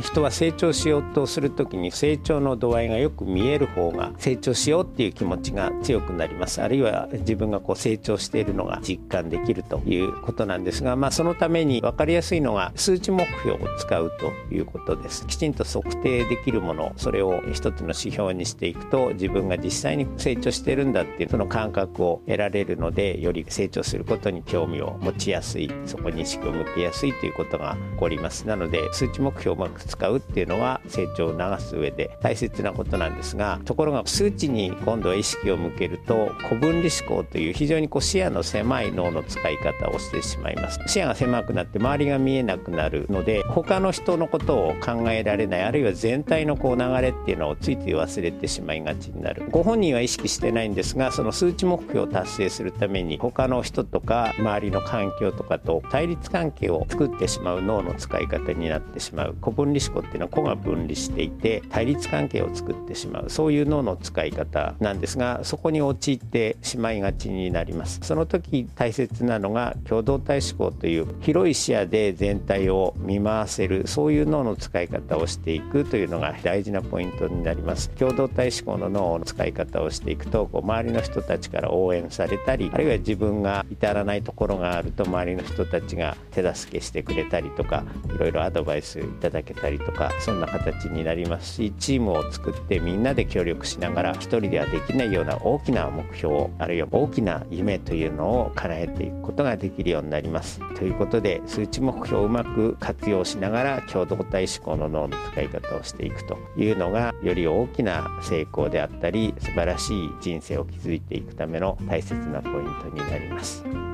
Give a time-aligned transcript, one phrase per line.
[0.00, 6.62] 人は成長しようとする時に成長の度合いがよく見える方が成長しようっていう気持ちが強くなります。
[6.62, 15.26] あるいは自分がこう成長しているのが実感できるということなんですが、まあ、そのために分かりやすいのが数値目標を使うということです。
[15.26, 28.46] きちんと測定できるものそれを一つの指標にしていくと自分が実際に成長してるんだっていうその感覚を得られるのでより成長することに興味を持ちやすいそこに意識を向けやすいということが起こります。
[28.46, 40.80] なので数値目標をうまく使うっていうのは成長を促す上で大切なことなんですがところが数値に今度は意識を向けると古分離思考という非常にこう視野の狭い脳の使い方をしてしまいます。
[40.86, 49.44] 視野が狭くなって周りが見えなくなるので他の人のことを考えられないあるいは全体のこう流れっていうのをついつい忘れてしまいがちになる。
[49.50, 59.36] ご本人は意識してないんですがその数値目標を達成するために他の人とか周りの環境とかと対立関係を作ってしまう脳の使い方になってしまう。
[59.40, 63.30] 古分離思考っていうのは個が分離していて対立関係を作ってしまう。
[63.30, 68.00] そういう脳の使い方なんですがそこに陥ってしまいがちになります。
[68.02, 73.86] その時大切なのが共同体思考という広い視野で全体を見回せる。
[73.86, 77.90] そういう脳の使い方をしていくというのが大事なポイントになります。
[77.90, 87.84] 共同体思考の脳の使い方をしていくとこう周りの人たちから応援されたりあるいは自分が至らないところがあると周りの人たちが手助けしてくれたりとか
[88.14, 100.60] いろいろアドバイスいただけたたりとかそんな形になりますしチームを作ってみんなで協力しながら一人ではできないような大きな目標あるいは大きな夢というのを叶えていくことができるようになります。
[100.76, 113.91] ということで数値目標をうまく活用しながら共同体思考の脳の使い方をしていくというのがより大きな成功であったり素晴らしい人生を築いていくための大切なポイントになります。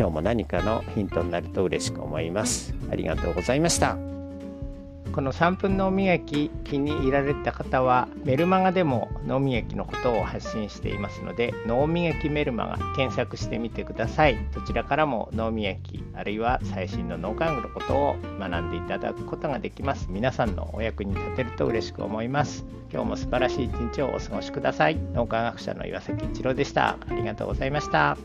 [0.00, 2.74] 今日も何かのヒントになると嬉しく思います。
[2.90, 3.98] ありがとうございました。
[5.12, 14.38] この3分脳磨き気に入られた方はメルマガでも脳磨きのことを発信していますので脳磨きメルマガ検索してみてください。
[14.54, 20.06] どちらからも脳磨きあるいは最新の脳科学のことを学んでいただくことができます。
[20.08, 22.64] 皆さんのお役に立てると嬉しく思います。
[22.90, 24.96] 今日も素晴らしい一日をお過ごしください。
[25.12, 26.96] 脳科学者の岩崎一郎でした。
[27.06, 28.16] ありがとうございました。